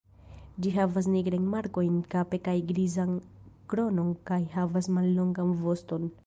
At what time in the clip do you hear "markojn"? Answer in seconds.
1.51-1.99